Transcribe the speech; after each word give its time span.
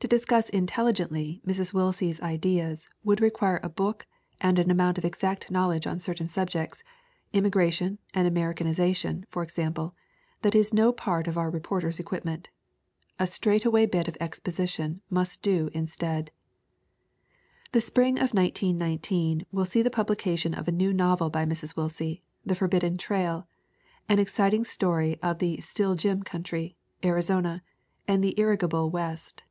To 0.00 0.06
discuss 0.08 0.50
intelligently 0.50 1.40
Mrs. 1.46 1.72
Willsie's 1.72 2.20
ideas 2.20 2.86
would 3.04 3.22
require 3.22 3.58
a 3.62 3.70
book 3.70 4.06
and 4.38 4.58
an 4.58 4.70
amount 4.70 4.98
of 4.98 5.04
exact 5.06 5.50
knowledge 5.50 5.86
on 5.86 5.98
certain 5.98 6.28
subjects 6.28 6.84
im 7.32 7.44
migration 7.44 7.96
and 8.12 8.28
Americanization, 8.28 9.24
for 9.30 9.42
example 9.42 9.94
that 10.42 10.54
is 10.54 10.74
no 10.74 10.92
part 10.92 11.26
of 11.26 11.38
our 11.38 11.48
reporter's 11.48 11.98
equipment. 11.98 12.50
A 13.18 13.26
straightaway 13.26 13.86
bit 13.86 14.06
of 14.06 14.18
exposition 14.20 15.00
must 15.08 15.40
do 15.40 15.70
instead. 15.72 16.30
The 17.72 17.80
spring 17.80 18.16
of 18.18 18.34
1919 18.34 19.46
will 19.52 19.64
see 19.64 19.80
the 19.80 19.88
publication 19.88 20.52
of 20.52 20.68
a 20.68 20.70
new 20.70 20.92
novel 20.92 21.30
by 21.30 21.46
Mrs. 21.46 21.76
Willsie, 21.76 22.22
The 22.44 22.54
Forbidden 22.54 22.98
Trail, 22.98 23.48
an 24.06 24.18
exciting 24.18 24.64
story 24.66 25.18
of 25.22 25.38
the 25.38 25.62
Still 25.62 25.94
Jim 25.94 26.22
country, 26.22 26.76
Arizona 27.02 27.62
and 28.06 28.22
the 28.22 28.32
irrigable 28.38 28.90
West. 28.90 29.44